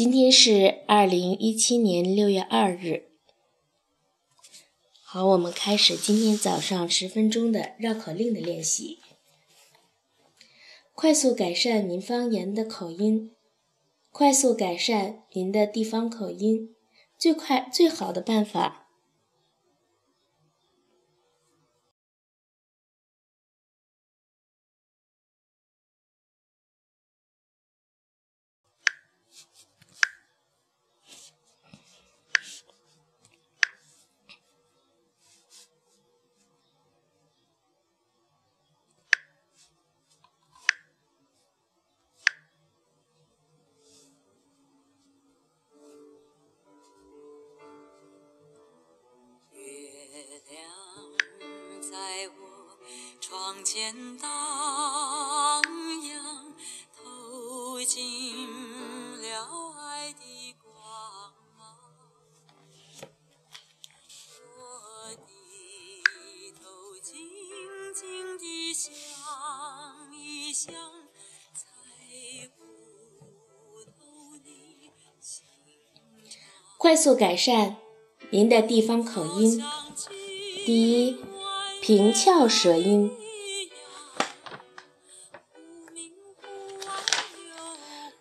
[0.00, 3.10] 今天是二零一七年六月二日。
[5.02, 9.00] 好，我们开始今天早上十分钟的绕口令的练习，
[10.94, 13.32] 快速改善您方言的口音，
[14.10, 16.74] 快速改善您的地方口音，
[17.18, 18.79] 最快最好的办法。
[76.82, 77.76] 快速改善
[78.30, 79.62] 您的地方口音。
[80.64, 81.16] 第一，
[81.82, 83.12] 平翘舌音。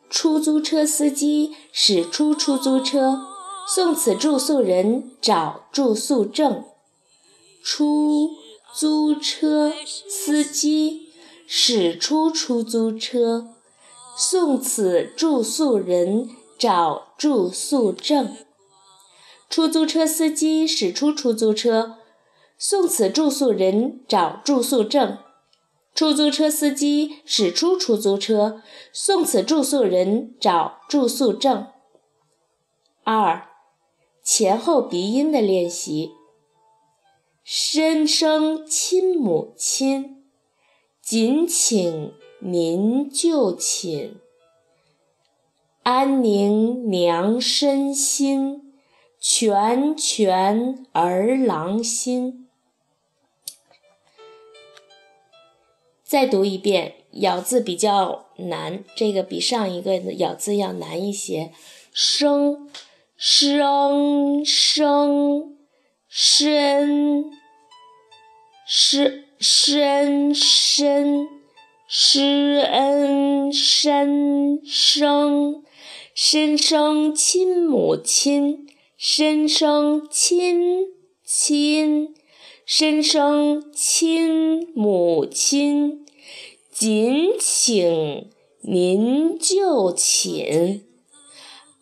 [0.10, 3.22] 出租车司机驶出出租车，
[3.66, 6.66] 送此住宿人找住宿证。
[7.64, 8.32] 出
[8.76, 11.14] 租车司机
[11.48, 13.48] 驶出出租车，
[14.18, 18.36] 送此住宿人找住宿证。
[19.50, 21.98] 出租车司机驶出出租车，
[22.58, 25.18] 送此住宿人找住宿证。
[25.96, 28.62] 出租车司机驶出出租车，
[28.94, 31.68] 送此住宿人找住宿证。
[33.04, 33.50] 二，
[34.24, 36.12] 前后鼻音的练习。
[37.44, 40.24] 深声亲母亲，
[41.02, 44.16] 谨请您就寝。
[45.82, 48.69] 安宁娘身心，
[49.20, 52.48] 全全儿郎心。
[56.04, 61.52] 再读一遍，咬字比较难，这个比上一个咬字要难一些。
[61.92, 62.70] 生
[63.18, 65.58] 生生
[66.08, 67.32] 深
[68.66, 71.28] 深深深
[71.88, 75.64] 施恩深生
[76.16, 78.69] 深生亲母亲，
[79.02, 80.88] 深生亲
[81.24, 82.14] 亲。
[82.66, 86.06] 深生亲母亲，
[86.70, 88.30] 谨请
[88.60, 90.84] 您就寝。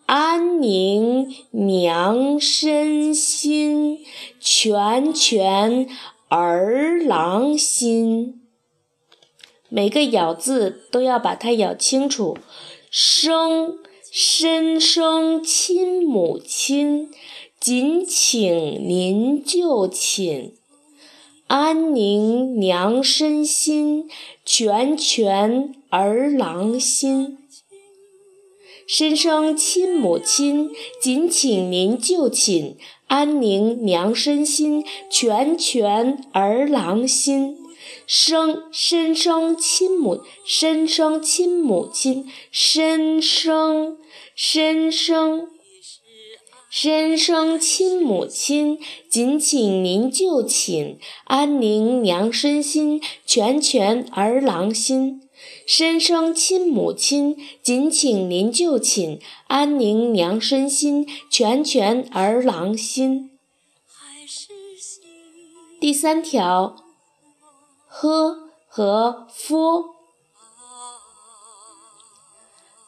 [0.05, 4.05] 安宁娘身心，
[4.39, 5.89] 全全
[6.29, 8.43] 儿郎心。
[9.69, 12.37] 每个咬字都要把它咬清楚。
[12.91, 13.79] 生
[14.19, 17.11] 深生亲母亲，
[17.59, 18.49] 谨请
[18.89, 20.53] 您就寝。
[21.45, 24.09] 安宁娘身心，
[24.43, 27.37] 全全儿郎心。
[28.87, 32.75] 深生亲母亲，谨请您就寝。
[33.05, 37.55] 安宁娘身心，全全儿郎心。
[38.07, 43.97] 生生生亲母，生生亲母亲，生生
[44.33, 45.49] 生生。
[46.69, 48.77] 生生亲母亲，
[49.09, 50.99] 谨请您就寝。
[51.25, 55.21] 安宁娘身心，全全儿郎心。
[55.65, 59.19] 生生亲母亲，谨请您就寝。
[59.47, 63.31] 安宁娘身心，全全儿郎心。
[65.79, 66.75] 第三条，
[67.99, 68.35] h
[68.67, 69.95] 和 f，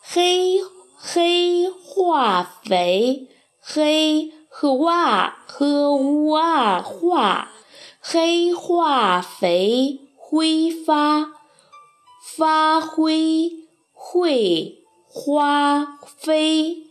[0.04, 0.62] 黑
[0.98, 3.28] 黑化肥。
[3.62, 5.96] 黑和哇和
[6.26, 7.52] 哇化，
[8.02, 11.34] 黑化肥挥发
[12.24, 16.88] 发挥会花飞，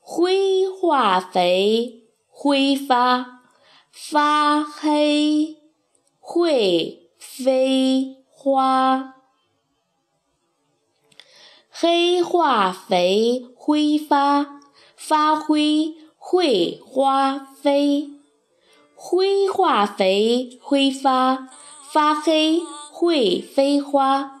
[0.00, 3.42] 灰化肥挥发
[3.92, 5.59] 发黑
[6.32, 9.14] 会飞花。
[11.68, 14.60] 黑化肥挥发，
[14.94, 18.10] 发灰会花飞。
[18.94, 21.48] 灰化肥挥发，
[21.90, 22.62] 发黑
[22.92, 24.40] 会飞花。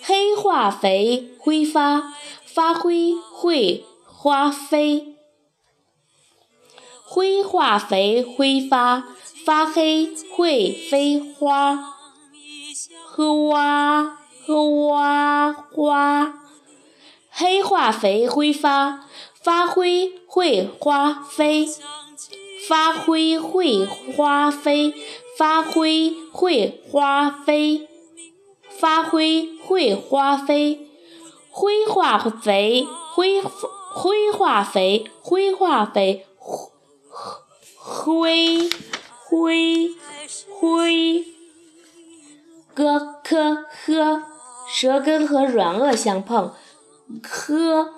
[0.00, 2.12] 黑化肥挥发，
[2.44, 5.14] 发灰会花飞，
[7.14, 9.04] 灰化肥挥发，
[9.44, 11.76] 发黑会飞花，
[13.04, 14.16] 呵哇
[14.46, 16.32] 呵哇花，
[17.30, 19.04] 黑化肥挥发，
[19.34, 21.68] 发灰会花飞，
[22.66, 24.94] 发灰会花飞，
[25.36, 27.86] 发灰会花飞，
[28.70, 30.88] 发灰会花飞。
[31.50, 36.71] 灰化肥，灰灰化肥，灰化肥，灰
[37.76, 38.68] 灰
[39.24, 39.90] 灰，
[42.74, 44.22] 咯科呵，
[44.68, 46.52] 舌根和软腭相碰，
[47.22, 47.92] 科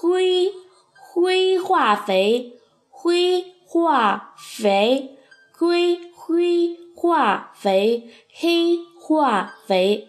[0.00, 0.52] 灰
[0.94, 5.18] 灰化肥，灰化肥，
[5.52, 10.08] 灰灰化肥，黑化肥，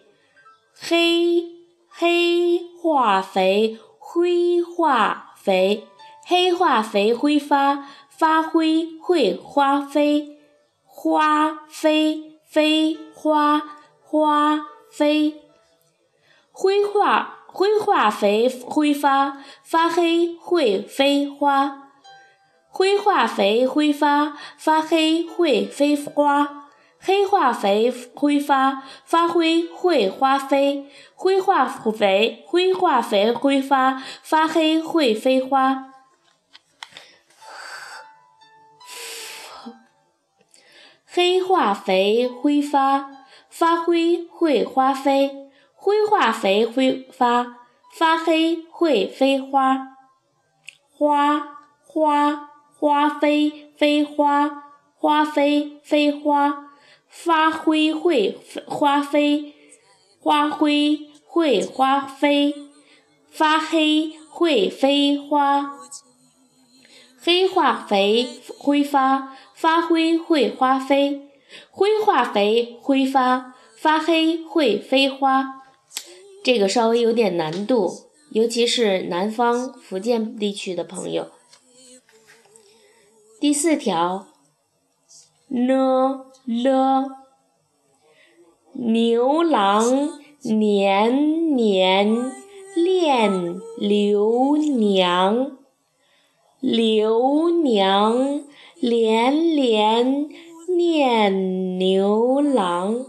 [0.80, 1.58] 黑。
[1.92, 5.86] 黑化肥，灰化肥，
[6.30, 10.38] 黑化肥挥发，发灰会花飞，
[10.86, 13.64] 花飞飞花
[14.04, 15.34] 花飞，
[16.52, 21.90] 灰化灰化肥挥发，发黑会飞花，
[22.68, 26.68] 灰化肥挥发，发黑会飞花。
[27.02, 30.86] 黑化肥挥发，发灰会花飞；
[31.16, 35.89] 灰化肥灰化肥挥发，发黑会飞花。
[41.20, 43.12] 黑化肥挥发，
[43.50, 45.30] 发灰会花飞；
[45.76, 47.58] 灰化肥挥发，
[47.94, 49.98] 发黑会飞花。
[50.90, 54.64] 花花花飞飞花，
[54.96, 56.70] 花飞飞花。
[57.10, 59.54] 发灰会花飞，
[60.22, 62.56] 花灰会花飞，
[63.30, 65.70] 发黑会飞花。
[67.22, 71.22] 黑化肥挥发，发灰会花飞；
[71.70, 75.62] 灰化肥挥发，发黑会飞花。
[76.44, 81.30] 这个稍微有点难度，尤其是南方福建地区的朋友。
[83.40, 84.28] 第四条
[85.50, 86.26] ，n。
[86.64, 87.06] 了，
[88.74, 92.32] 牛郎年年
[92.76, 95.59] 恋刘娘，
[96.62, 98.42] 刘娘
[98.82, 100.28] 连连
[100.68, 103.06] 念牛郎。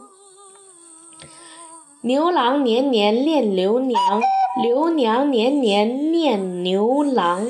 [2.02, 3.99] 牛郎年年恋刘娘，
[4.62, 7.49] 刘娘年年念牛郎。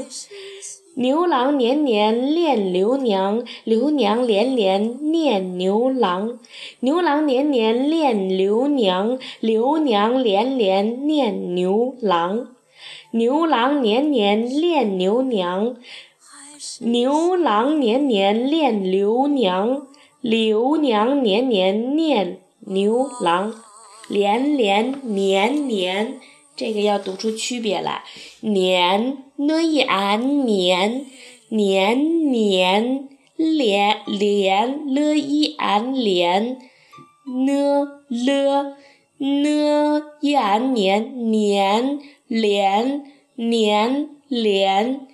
[0.95, 6.39] 牛郎年年恋刘娘，刘娘连连念牛郎。
[6.81, 12.49] 牛郎年年恋刘娘，刘娘连连念牛郎。
[13.13, 15.77] 牛郎年年恋牛娘，
[16.81, 19.87] 牛郎年年恋刘娘，
[20.21, 23.55] 刘娘年年念牛郎。
[24.09, 26.21] 连连年年。
[26.57, 28.03] 这个要读出区别来，
[28.41, 31.07] 年 n i an 年
[31.49, 36.59] 年年连连 l i an 连
[37.27, 38.77] n l
[39.23, 43.05] n 一 an 年年连
[43.37, 45.07] 年连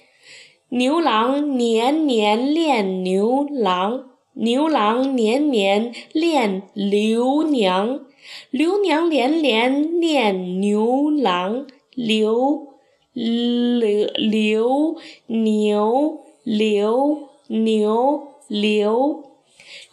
[0.68, 8.02] 牛郎年年恋牛郎，牛郎年年恋刘娘。
[8.50, 12.68] 刘娘连连恋牛郎，刘
[13.12, 14.96] 刘刘
[15.26, 19.24] 牛刘牛刘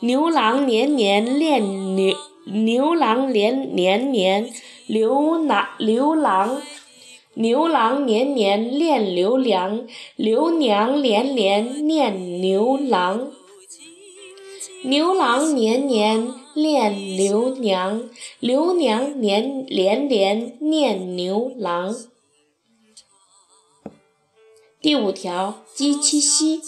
[0.02, 2.16] 牛郎年年恋牛
[2.46, 4.54] 牛郎连年年
[4.88, 6.62] 刘郎牛郎
[7.34, 13.32] 牛郎年年恋刘娘，刘娘连连念牛郎，
[14.84, 16.44] 牛郎年年。
[16.56, 21.96] 恋刘娘，刘娘年连连念牛郎。
[24.80, 26.62] 第五条，鸡七夕，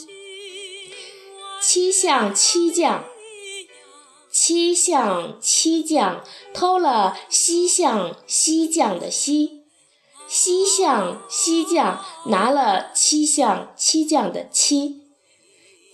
[1.62, 3.05] 七相七将，
[4.47, 6.23] 七相七将
[6.53, 9.63] 偷了西相西将的西，
[10.27, 15.01] 西相西将拿了七相七将的七，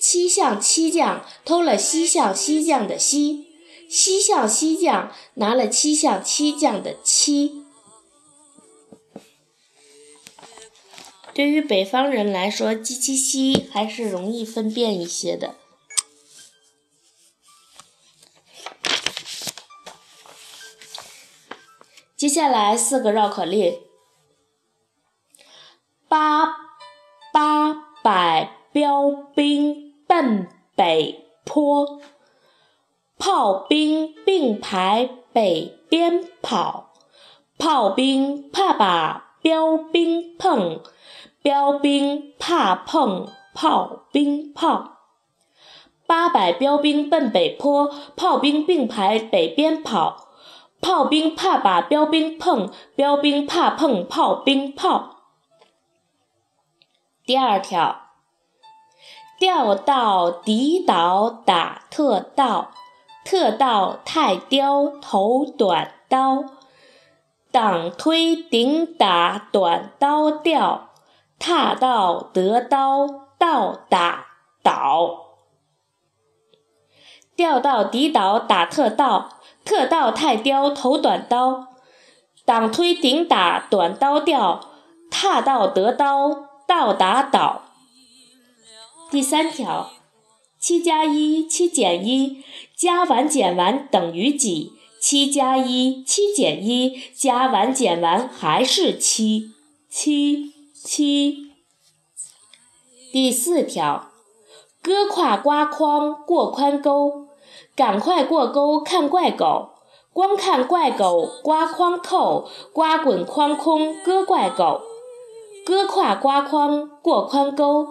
[0.01, 3.45] 七相七将偷了西相西将的西。
[3.89, 7.63] 西相西将拿了七相七将的七。
[11.33, 15.55] 对于北方人来说，鸡七夕还是容易分辨一些的。
[22.21, 23.79] 接下来四个绕口令。
[26.07, 26.45] 八
[27.33, 27.73] 八
[28.03, 31.99] 百标兵奔北坡
[33.17, 36.91] 炮兵并排北边跑
[37.57, 40.79] 炮兵怕把标兵碰
[41.41, 44.97] 标兵怕碰炮兵炮
[46.05, 50.30] 八百标兵奔北坡炮兵并排北边跑
[50.81, 55.17] 炮兵怕把标兵碰，标兵怕碰炮兵炮。
[57.23, 58.09] 第二条，
[59.39, 62.71] 调到敌岛打特盗，
[63.23, 66.43] 特盗太刁头短刀，
[67.51, 70.89] 挡推顶打短刀掉，
[71.39, 73.07] 踏到得刀
[73.37, 74.25] 倒打
[74.63, 75.30] 倒。
[77.41, 81.69] 调到敌岛打特道，特道太刁投短刀，
[82.45, 84.69] 挡推顶打短刀掉，
[85.09, 87.63] 踏到得刀倒打倒。
[89.09, 89.89] 第三条，
[90.59, 92.43] 七加一七减一
[92.77, 94.73] 加完减完等于几？
[95.01, 99.49] 七加一七减一加完减完还是七，
[99.89, 101.51] 七七。
[103.11, 104.11] 第四条，
[104.83, 107.30] 割胯刮筐过宽沟。
[107.81, 109.69] 赶快过沟看怪狗，
[110.13, 114.81] 光看怪狗刮筐扣，刮滚筐空割怪狗。
[115.65, 117.87] 割胯刮筐过宽沟，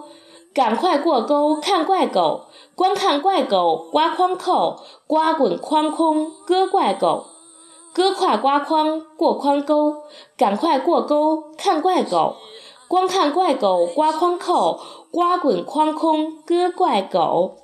[0.53, 7.25] 赶快过沟看怪狗，光看怪狗刮筐扣，刮滚筐空割怪狗。
[7.93, 9.97] 割胯刮筐过宽沟，
[10.37, 12.37] 赶快过沟看怪狗，
[12.87, 14.79] 光看怪狗刮筐扣，
[15.11, 17.57] 刮滚筐空割怪狗。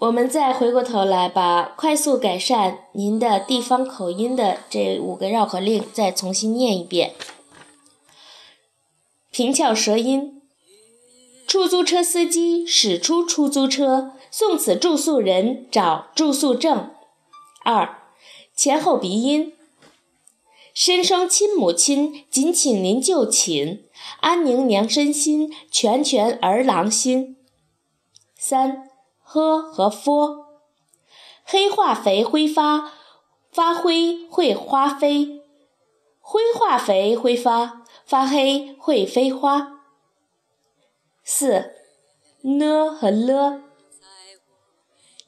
[0.00, 7.12] 我们再回过头来，把快速改善您的地方口音的这五个绕口令再重新念一遍。
[9.30, 10.40] 平翘舌音：
[11.46, 16.90] 出租车司机驶出出租车，送此住宿人找住宿证。
[17.62, 17.98] 二，
[18.56, 19.52] 前后鼻音：
[20.72, 23.84] 身生亲母亲，谨请您就寝。
[24.20, 27.36] 安宁娘身心，全全儿郎心。
[28.38, 28.89] 三。
[29.32, 30.44] H 和 f，
[31.44, 32.90] 黑化肥挥发，
[33.52, 35.40] 发灰会花飞，
[36.18, 39.84] 灰化肥挥发，发黑会飞花。
[41.22, 41.76] 四
[42.40, 43.62] 呢和了，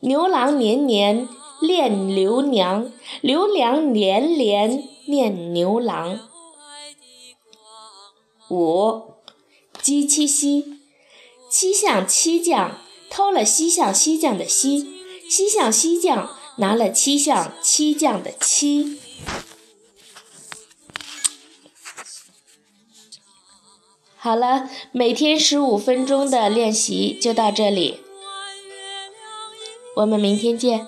[0.00, 1.28] 牛郎年年
[1.60, 2.90] 恋刘娘，
[3.20, 6.18] 刘娘连连念牛郎。
[8.50, 9.14] 五
[9.80, 10.80] 鸡七夕，
[11.48, 12.78] 七相七将。
[13.14, 14.88] 偷了西向西将的西，
[15.28, 18.98] 西向西将拿了七向七将的七。
[24.16, 28.00] 好了，每天十五分钟的练习就到这里，
[29.96, 30.86] 我们明天见。